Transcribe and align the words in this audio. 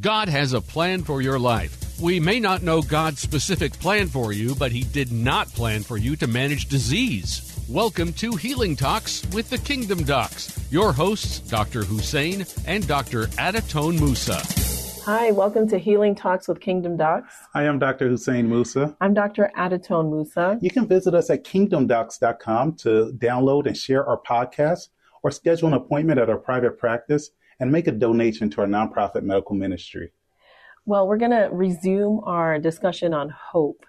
God 0.00 0.28
has 0.28 0.52
a 0.52 0.60
plan 0.60 1.02
for 1.02 1.22
your 1.22 1.38
life. 1.38 1.98
We 1.98 2.20
may 2.20 2.38
not 2.38 2.62
know 2.62 2.82
God's 2.82 3.20
specific 3.20 3.72
plan 3.72 4.08
for 4.08 4.30
you, 4.30 4.54
but 4.54 4.70
He 4.70 4.84
did 4.84 5.10
not 5.10 5.48
plan 5.48 5.82
for 5.82 5.96
you 5.96 6.16
to 6.16 6.26
manage 6.26 6.66
disease. 6.66 7.58
Welcome 7.66 8.12
to 8.14 8.36
Healing 8.36 8.76
Talks 8.76 9.26
with 9.32 9.48
the 9.48 9.56
Kingdom 9.56 10.02
Docs. 10.02 10.70
Your 10.70 10.92
hosts, 10.92 11.40
Dr. 11.40 11.82
Hussein 11.82 12.44
and 12.66 12.86
Dr. 12.86 13.28
Adatone 13.38 13.98
Musa. 13.98 14.42
Hi, 15.06 15.30
welcome 15.30 15.66
to 15.68 15.78
Healing 15.78 16.14
Talks 16.14 16.46
with 16.46 16.60
Kingdom 16.60 16.98
Docs. 16.98 17.32
I 17.54 17.62
am 17.62 17.78
Dr. 17.78 18.10
Hussein 18.10 18.50
Musa. 18.50 18.94
I'm 19.00 19.14
Dr. 19.14 19.50
Adatone 19.56 20.10
Musa. 20.10 20.58
You 20.60 20.70
can 20.70 20.86
visit 20.86 21.14
us 21.14 21.30
at 21.30 21.42
kingdomdocs.com 21.42 22.74
to 22.74 23.16
download 23.16 23.66
and 23.66 23.76
share 23.76 24.06
our 24.06 24.20
podcast 24.20 24.88
or 25.22 25.30
schedule 25.30 25.68
an 25.68 25.74
appointment 25.74 26.20
at 26.20 26.28
our 26.28 26.36
private 26.36 26.78
practice 26.78 27.30
and 27.60 27.72
make 27.72 27.86
a 27.86 27.92
donation 27.92 28.50
to 28.50 28.60
our 28.60 28.66
nonprofit 28.66 29.22
medical 29.22 29.54
ministry. 29.54 30.12
Well, 30.84 31.08
we're 31.08 31.16
going 31.16 31.32
to 31.32 31.48
resume 31.50 32.20
our 32.24 32.58
discussion 32.58 33.12
on 33.12 33.30
hope 33.30 33.84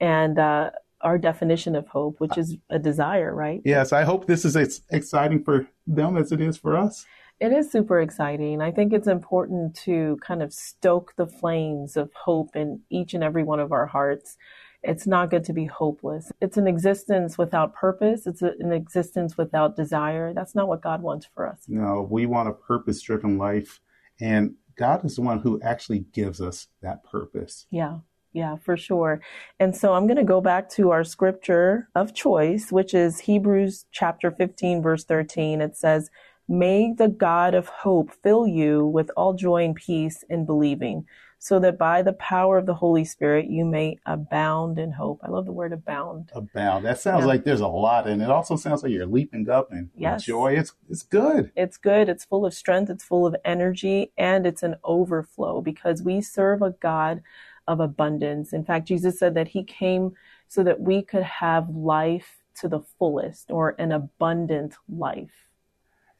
and 0.00 0.38
uh, 0.38 0.70
our 1.00 1.18
definition 1.18 1.76
of 1.76 1.86
hope, 1.88 2.20
which 2.20 2.36
is 2.36 2.56
a 2.70 2.78
desire, 2.78 3.34
right? 3.34 3.60
Yes, 3.64 3.92
I 3.92 4.02
hope 4.02 4.26
this 4.26 4.44
is 4.44 4.56
as 4.56 4.82
exciting 4.90 5.44
for 5.44 5.68
them 5.86 6.16
as 6.16 6.32
it 6.32 6.40
is 6.40 6.56
for 6.56 6.76
us. 6.76 7.06
It 7.40 7.52
is 7.52 7.70
super 7.70 8.00
exciting. 8.00 8.60
I 8.60 8.70
think 8.70 8.92
it's 8.92 9.08
important 9.08 9.74
to 9.84 10.18
kind 10.24 10.42
of 10.42 10.52
stoke 10.52 11.14
the 11.16 11.26
flames 11.26 11.96
of 11.96 12.10
hope 12.14 12.54
in 12.54 12.82
each 12.88 13.14
and 13.14 13.24
every 13.24 13.42
one 13.42 13.58
of 13.58 13.72
our 13.72 13.86
hearts. 13.86 14.36
It's 14.82 15.06
not 15.06 15.30
good 15.30 15.44
to 15.44 15.52
be 15.52 15.66
hopeless. 15.66 16.32
It's 16.40 16.56
an 16.56 16.66
existence 16.66 17.38
without 17.38 17.74
purpose. 17.74 18.26
It's 18.26 18.42
a, 18.42 18.52
an 18.58 18.72
existence 18.72 19.36
without 19.36 19.76
desire. 19.76 20.32
That's 20.34 20.54
not 20.54 20.68
what 20.68 20.82
God 20.82 21.02
wants 21.02 21.26
for 21.34 21.46
us. 21.46 21.60
No, 21.68 22.06
we 22.10 22.26
want 22.26 22.48
a 22.48 22.52
purpose 22.52 23.00
driven 23.00 23.38
life. 23.38 23.80
And 24.20 24.54
God 24.76 25.04
is 25.04 25.16
the 25.16 25.22
one 25.22 25.40
who 25.40 25.60
actually 25.62 26.00
gives 26.12 26.40
us 26.40 26.68
that 26.80 27.04
purpose. 27.04 27.66
Yeah. 27.70 27.98
Yeah, 28.32 28.56
for 28.56 28.78
sure. 28.78 29.20
And 29.60 29.76
so 29.76 29.92
I'm 29.92 30.06
going 30.06 30.16
to 30.16 30.24
go 30.24 30.40
back 30.40 30.70
to 30.70 30.90
our 30.90 31.04
scripture 31.04 31.88
of 31.94 32.14
choice, 32.14 32.72
which 32.72 32.94
is 32.94 33.20
Hebrews 33.20 33.84
chapter 33.92 34.30
15, 34.30 34.80
verse 34.80 35.04
13. 35.04 35.60
It 35.60 35.76
says, 35.76 36.10
May 36.48 36.92
the 36.92 37.08
God 37.08 37.54
of 37.54 37.68
hope 37.68 38.10
fill 38.22 38.46
you 38.46 38.86
with 38.86 39.10
all 39.16 39.34
joy 39.34 39.64
and 39.64 39.76
peace 39.76 40.24
in 40.30 40.46
believing, 40.46 41.04
so 41.42 41.58
that 41.58 41.76
by 41.76 42.02
the 42.02 42.12
power 42.12 42.56
of 42.56 42.66
the 42.66 42.74
Holy 42.74 43.04
Spirit 43.04 43.46
you 43.46 43.64
may 43.64 43.98
abound 44.06 44.78
in 44.78 44.92
hope. 44.92 45.18
I 45.24 45.28
love 45.28 45.44
the 45.44 45.50
word 45.50 45.72
abound. 45.72 46.30
Abound. 46.36 46.84
That 46.84 47.00
sounds 47.00 47.22
yeah. 47.22 47.26
like 47.26 47.42
there's 47.42 47.58
a 47.58 47.66
lot, 47.66 48.06
and 48.06 48.22
it 48.22 48.30
also 48.30 48.54
sounds 48.54 48.84
like 48.84 48.92
you're 48.92 49.06
leaping 49.06 49.50
up 49.50 49.72
and 49.72 49.90
yes. 49.96 50.22
joy. 50.22 50.52
It's 50.52 50.72
it's 50.88 51.02
good. 51.02 51.50
It's 51.56 51.78
good. 51.78 52.08
It's 52.08 52.24
full 52.24 52.46
of 52.46 52.54
strength. 52.54 52.90
It's 52.90 53.02
full 53.02 53.26
of 53.26 53.34
energy, 53.44 54.12
and 54.16 54.46
it's 54.46 54.62
an 54.62 54.76
overflow 54.84 55.60
because 55.60 56.00
we 56.00 56.20
serve 56.20 56.62
a 56.62 56.76
God 56.80 57.24
of 57.66 57.80
abundance. 57.80 58.52
In 58.52 58.64
fact, 58.64 58.86
Jesus 58.86 59.18
said 59.18 59.34
that 59.34 59.48
He 59.48 59.64
came 59.64 60.12
so 60.46 60.62
that 60.62 60.80
we 60.80 61.02
could 61.02 61.24
have 61.24 61.68
life 61.70 62.36
to 62.60 62.68
the 62.68 62.82
fullest, 63.00 63.50
or 63.50 63.74
an 63.80 63.90
abundant 63.90 64.76
life. 64.88 65.48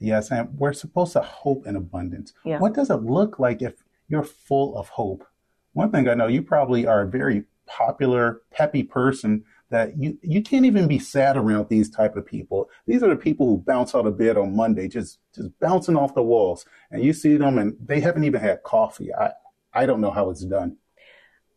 Yes, 0.01 0.33
and 0.33 0.59
we're 0.59 0.73
supposed 0.73 1.13
to 1.13 1.21
hope 1.21 1.65
in 1.65 1.77
abundance. 1.77 2.33
Yeah. 2.45 2.59
What 2.59 2.75
does 2.75 2.91
it 2.91 3.05
look 3.05 3.39
like 3.39 3.63
if 3.63 3.85
you're 4.13 4.23
full 4.23 4.77
of 4.77 4.91
hope. 4.91 5.27
One 5.73 5.91
thing 5.91 6.07
I 6.07 6.13
know, 6.13 6.27
you 6.27 6.43
probably 6.43 6.87
are 6.87 7.01
a 7.01 7.09
very 7.09 7.45
popular, 7.67 8.43
peppy 8.51 8.83
person 8.83 9.43
that 9.71 9.97
you, 9.97 10.19
you 10.21 10.43
can't 10.43 10.67
even 10.67 10.87
be 10.87 10.99
sad 10.99 11.39
around 11.39 11.71
these 11.71 11.89
type 11.89 12.15
of 12.15 12.27
people. 12.27 12.69
These 12.87 13.03
are 13.03 13.09
the 13.09 13.17
people 13.17 13.47
who 13.47 13.65
bounce 13.67 13.95
out 13.95 14.07
of 14.07 14.19
bed 14.19 14.37
on 14.37 14.55
Monday, 14.55 14.87
just, 14.87 15.19
just 15.35 15.59
bouncing 15.61 15.97
off 15.97 16.15
the 16.15 16.23
walls. 16.23 16.67
And 16.91 17.03
you 17.03 17.15
see 17.15 17.39
them 17.39 17.57
and 17.57 17.75
they 17.83 18.01
haven't 18.01 18.25
even 18.25 18.43
had 18.43 18.63
coffee. 18.65 19.15
I, 19.15 19.31
I 19.73 19.87
don't 19.87 20.03
know 20.03 20.11
how 20.11 20.29
it's 20.29 20.45
done. 20.45 20.77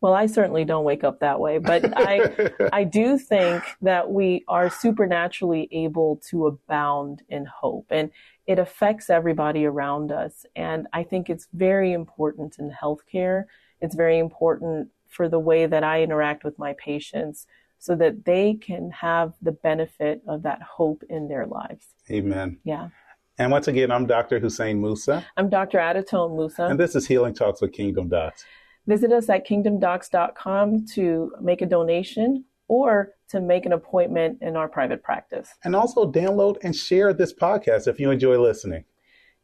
Well, 0.05 0.13
I 0.13 0.27
certainly 0.27 0.65
don't 0.65 0.83
wake 0.83 1.03
up 1.03 1.19
that 1.21 1.39
way, 1.39 1.57
but 1.57 1.83
I, 1.97 2.51
I 2.71 2.83
do 2.83 3.17
think 3.17 3.63
that 3.81 4.11
we 4.11 4.45
are 4.47 4.69
supernaturally 4.69 5.67
able 5.71 6.21
to 6.29 6.45
abound 6.45 7.23
in 7.27 7.47
hope. 7.47 7.87
And 7.89 8.11
it 8.45 8.59
affects 8.59 9.09
everybody 9.09 9.65
around 9.65 10.11
us. 10.11 10.45
And 10.55 10.85
I 10.93 11.01
think 11.01 11.27
it's 11.27 11.47
very 11.53 11.91
important 11.91 12.57
in 12.59 12.69
healthcare. 12.69 13.45
It's 13.81 13.95
very 13.95 14.19
important 14.19 14.89
for 15.07 15.27
the 15.27 15.39
way 15.39 15.65
that 15.65 15.83
I 15.83 16.03
interact 16.03 16.43
with 16.43 16.59
my 16.59 16.73
patients 16.73 17.47
so 17.79 17.95
that 17.95 18.25
they 18.25 18.53
can 18.53 18.91
have 18.91 19.33
the 19.41 19.53
benefit 19.53 20.21
of 20.27 20.43
that 20.43 20.61
hope 20.61 21.01
in 21.09 21.29
their 21.29 21.47
lives. 21.47 21.87
Amen. 22.11 22.59
Yeah. 22.63 22.89
And 23.39 23.51
once 23.51 23.67
again, 23.67 23.89
I'm 23.89 24.05
Dr. 24.05 24.37
Hussein 24.37 24.79
Musa. 24.79 25.25
I'm 25.35 25.49
Dr. 25.49 25.79
Adatone 25.79 26.37
Musa. 26.37 26.67
And 26.67 26.79
this 26.79 26.95
is 26.95 27.07
Healing 27.07 27.33
Talks 27.33 27.59
with 27.59 27.73
Kingdom 27.73 28.07
Docs. 28.07 28.45
Visit 28.87 29.11
us 29.11 29.29
at 29.29 29.47
kingdomdocs.com 29.47 30.85
to 30.93 31.31
make 31.41 31.61
a 31.61 31.65
donation 31.65 32.45
or 32.67 33.13
to 33.29 33.41
make 33.41 33.65
an 33.65 33.73
appointment 33.73 34.39
in 34.41 34.55
our 34.55 34.67
private 34.67 35.03
practice. 35.03 35.49
And 35.63 35.75
also 35.75 36.11
download 36.11 36.57
and 36.63 36.75
share 36.75 37.13
this 37.13 37.33
podcast 37.33 37.87
if 37.87 37.99
you 37.99 38.11
enjoy 38.11 38.39
listening. 38.39 38.85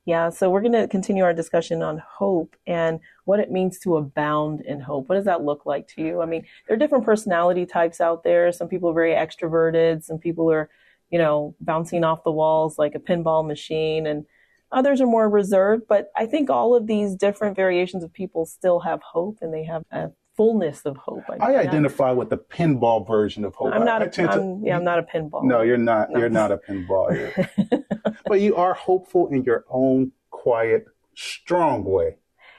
Yeah, 0.06 0.32
so 0.32 0.50
we're 0.50 0.62
going 0.62 0.72
to 0.74 0.88
continue 0.88 1.24
our 1.24 1.34
discussion 1.34 1.84
on 1.84 2.00
hope 2.00 2.56
and 2.66 3.00
what 3.26 3.40
it 3.40 3.52
means 3.52 3.78
to 3.80 3.98
abound 3.98 4.62
in 4.62 4.80
hope. 4.80 5.08
What 5.08 5.16
does 5.16 5.26
that 5.26 5.44
look 5.44 5.66
like 5.68 5.88
to 5.90 6.02
you? 6.02 6.22
I 6.22 6.26
mean, 6.26 6.44
there 6.68 6.76
are 6.76 6.80
different 6.80 7.06
personality 7.06 7.68
types 7.68 8.02
out 8.02 8.24
there. 8.24 8.52
Some 8.52 8.68
people 8.68 8.90
are 8.90 8.96
very 8.96 9.14
extroverted, 9.14 10.04
some 10.04 10.18
people 10.18 10.52
are, 10.52 10.72
you 11.12 11.20
know, 11.20 11.56
bouncing 11.62 12.04
off 12.04 12.24
the 12.24 12.32
walls 12.32 12.80
like 12.80 12.96
a 12.96 13.00
pinball 13.00 13.46
machine, 13.46 14.08
and 14.08 14.26
others 14.72 15.02
are 15.02 15.08
more 15.08 15.30
reserved. 15.30 15.84
But 15.88 16.08
I 16.16 16.26
think 16.26 16.50
all 16.50 16.76
of 16.76 16.88
these 16.88 17.16
different 17.16 17.56
variations 17.56 18.04
of 18.04 18.14
people 18.14 18.46
still 18.46 18.80
have 18.82 19.02
hope 19.02 19.40
and 19.42 19.54
they 19.54 19.64
have 19.66 19.84
a 19.92 20.10
fullness 20.36 20.82
of 20.86 20.98
hope. 20.98 21.24
I, 21.30 21.54
I 21.54 21.60
identify 21.60 22.12
with 22.12 22.30
the 22.30 22.38
pinball 22.38 23.08
version 23.08 23.44
of 23.46 23.56
hope. 23.56 23.74
I'm 23.74 23.86
not 23.86 24.02
I, 24.02 24.06
a, 24.06 24.28
I'm, 24.28 24.40
to, 24.40 24.62
yeah, 24.64 24.76
I'm 24.76 24.84
not 24.84 25.00
a 25.00 25.04
pinball. 25.04 25.44
No, 25.44 25.62
you're 25.62 25.78
not. 25.78 26.10
No. 26.12 26.20
You're 26.20 26.30
not 26.30 26.52
a 26.52 26.58
pinball. 26.58 27.84
but 28.26 28.42
you 28.42 28.56
are 28.56 28.74
hopeful 28.74 29.28
in 29.28 29.44
your 29.44 29.66
own 29.70 30.12
quiet, 30.30 30.86
strong 31.16 31.84
way. 31.84 32.16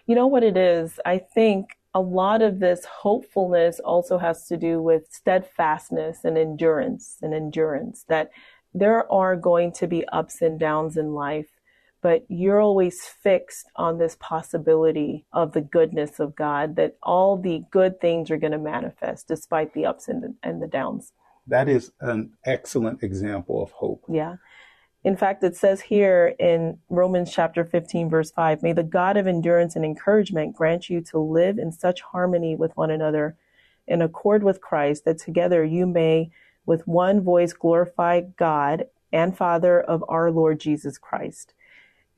You 0.06 0.14
know 0.14 0.26
what 0.26 0.42
it 0.42 0.56
is? 0.56 1.00
I 1.04 1.18
think 1.18 1.76
a 1.94 2.00
lot 2.00 2.42
of 2.42 2.60
this 2.60 2.84
hopefulness 2.84 3.80
also 3.80 4.18
has 4.18 4.46
to 4.46 4.56
do 4.56 4.80
with 4.80 5.04
steadfastness 5.10 6.24
and 6.24 6.38
endurance 6.38 7.18
and 7.22 7.34
endurance 7.34 8.04
that 8.08 8.30
there 8.74 9.10
are 9.12 9.36
going 9.36 9.72
to 9.72 9.86
be 9.86 10.06
ups 10.08 10.40
and 10.40 10.58
downs 10.58 10.96
in 10.96 11.12
life 11.12 11.48
but 12.02 12.24
you're 12.28 12.60
always 12.60 13.04
fixed 13.04 13.70
on 13.76 13.98
this 13.98 14.16
possibility 14.18 15.24
of 15.32 15.52
the 15.52 15.60
goodness 15.60 16.18
of 16.18 16.34
God, 16.34 16.74
that 16.76 16.96
all 17.02 17.36
the 17.36 17.64
good 17.70 18.00
things 18.00 18.30
are 18.30 18.36
going 18.36 18.52
to 18.52 18.58
manifest 18.58 19.28
despite 19.28 19.72
the 19.72 19.86
ups 19.86 20.08
and 20.08 20.22
the, 20.22 20.34
and 20.42 20.60
the 20.60 20.66
downs. 20.66 21.12
That 21.46 21.68
is 21.68 21.92
an 22.00 22.32
excellent 22.44 23.04
example 23.04 23.62
of 23.62 23.70
hope. 23.70 24.04
Yeah. 24.08 24.36
In 25.04 25.16
fact, 25.16 25.42
it 25.42 25.56
says 25.56 25.80
here 25.80 26.34
in 26.38 26.78
Romans 26.88 27.32
chapter 27.32 27.64
15, 27.64 28.10
verse 28.10 28.32
5 28.32 28.62
May 28.62 28.72
the 28.72 28.82
God 28.82 29.16
of 29.16 29.26
endurance 29.28 29.76
and 29.76 29.84
encouragement 29.84 30.56
grant 30.56 30.90
you 30.90 31.00
to 31.02 31.18
live 31.18 31.58
in 31.58 31.72
such 31.72 32.00
harmony 32.00 32.56
with 32.56 32.76
one 32.76 32.90
another, 32.90 33.36
in 33.86 34.02
accord 34.02 34.42
with 34.42 34.60
Christ, 34.60 35.04
that 35.04 35.18
together 35.18 35.64
you 35.64 35.86
may 35.86 36.30
with 36.66 36.86
one 36.86 37.20
voice 37.20 37.52
glorify 37.52 38.20
God 38.20 38.86
and 39.12 39.36
Father 39.36 39.80
of 39.80 40.04
our 40.08 40.30
Lord 40.30 40.58
Jesus 40.58 40.98
Christ 40.98 41.54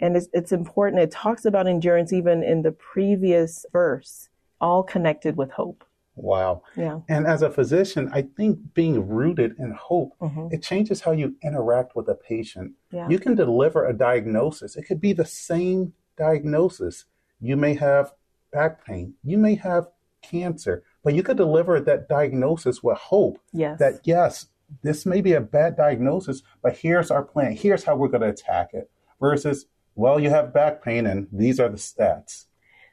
and 0.01 0.17
it's, 0.17 0.29
it's 0.33 0.53
important. 0.53 1.03
It 1.03 1.11
talks 1.11 1.45
about 1.45 1.67
endurance 1.67 2.13
even 2.13 2.43
in 2.43 2.63
the 2.63 2.73
previous 2.73 3.65
verse, 3.73 4.29
all 4.61 4.83
connected 4.83 5.37
with 5.37 5.51
hope. 5.51 5.85
Wow. 6.17 6.63
Yeah. 6.77 7.01
And 7.09 7.27
as 7.27 7.43
a 7.43 7.51
physician, 7.51 8.09
I 8.13 8.23
think 8.23 8.75
being 8.75 9.09
rooted 9.09 9.57
in 9.59 9.73
hope, 9.73 10.13
mm-hmm. 10.21 10.49
it 10.53 10.63
changes 10.63 11.01
how 11.01 11.11
you 11.11 11.35
interact 11.43 11.97
with 11.97 12.09
a 12.09 12.15
patient. 12.15 12.73
Yeah. 12.93 13.09
You 13.09 13.19
can 13.19 13.35
deliver 13.35 13.87
a 13.87 13.93
diagnosis. 13.93 14.77
It 14.77 14.83
could 14.83 15.01
be 15.01 15.13
the 15.13 15.25
same 15.25 15.93
diagnosis. 16.17 17.07
You 17.41 17.57
may 17.57 17.75
have 17.75 18.13
back 18.53 18.85
pain. 18.87 19.15
You 19.25 19.39
may 19.39 19.57
have 19.57 19.89
cancer, 20.23 20.85
but 21.03 21.15
you 21.15 21.23
could 21.23 21.37
deliver 21.37 21.81
that 21.81 22.09
diagnosis 22.09 22.83
with 22.83 22.97
hope. 22.97 23.41
Yes. 23.53 23.81
That 23.81 24.01
yes, 24.05 24.47
this 24.83 25.05
may 25.05 25.21
be 25.21 25.33
a 25.33 25.41
bad 25.41 25.77
diagnosis, 25.77 26.43
but 26.63 26.77
here's 26.77 27.11
our 27.11 27.23
plan. 27.23 27.57
Here's 27.57 27.85
how 27.85 27.97
we're 27.97 28.09
going 28.09 28.23
to 28.23 28.29
attack 28.29 28.71
it. 28.73 28.91
Versus 29.21 29.67
well, 29.95 30.19
you 30.21 30.31
have 30.31 30.53
back 30.55 30.83
pain 30.83 31.07
and 31.07 31.29
these 31.33 31.61
are 31.61 31.69
the 31.69 31.77
stats. 31.77 32.47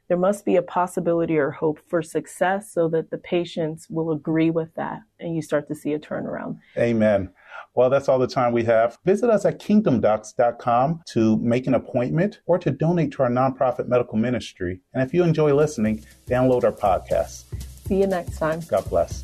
there 0.08 0.18
must 0.18 0.44
be 0.44 0.58
a 0.58 0.62
possibility 0.62 1.38
or 1.38 1.52
hope 1.52 1.80
for 1.88 2.02
success 2.02 2.72
so 2.74 2.90
that 2.90 3.10
the 3.12 3.18
patients 3.18 3.88
will 3.90 4.12
agree 4.12 4.50
with 4.50 4.74
that 4.76 5.00
and 5.20 5.36
you 5.36 5.42
start 5.42 5.68
to 5.70 5.76
see 5.76 5.94
a 5.94 6.00
turnaround. 6.00 6.58
Amen. 6.78 7.30
Well, 7.76 7.90
that's 7.90 8.10
all 8.10 8.20
the 8.20 8.28
time 8.28 8.52
we 8.52 8.66
have. 8.66 8.98
Visit 9.06 9.30
us 9.30 9.46
at 9.46 9.60
kingdomdocs.com 9.62 11.02
to 11.14 11.38
make 11.38 11.68
an 11.68 11.76
appointment 11.76 12.42
or 12.46 12.60
to 12.60 12.72
donate 12.72 13.12
to 13.14 13.24
our 13.24 13.30
nonprofit 13.30 13.88
medical 13.88 14.18
ministry. 14.18 14.82
And 14.94 15.02
if 15.02 15.14
you 15.14 15.24
enjoy 15.24 15.54
listening, 15.54 16.04
download 16.28 16.66
our 16.66 16.74
podcast. 16.74 17.46
See 17.88 18.00
you 18.02 18.08
next 18.08 18.38
time. 18.38 18.60
God 18.68 18.90
bless. 18.90 19.24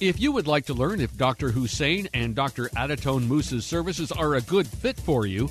If 0.00 0.20
you 0.20 0.30
would 0.30 0.46
like 0.46 0.66
to 0.66 0.74
learn 0.74 1.00
if 1.00 1.16
Dr. 1.16 1.50
Hussein 1.50 2.08
and 2.14 2.36
Dr. 2.36 2.68
Adatone 2.76 3.26
Musa's 3.26 3.66
services 3.66 4.12
are 4.12 4.36
a 4.36 4.40
good 4.42 4.68
fit 4.68 4.96
for 4.96 5.26
you, 5.26 5.50